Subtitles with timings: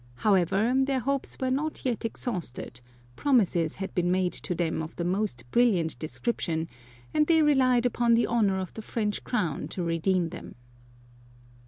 [0.15, 2.81] However, their hopes were not yet exhausted,
[3.15, 6.67] promises had been made to them of the most brilliant description,
[7.13, 10.55] and they relied upon the honour of the French crown to redeem them.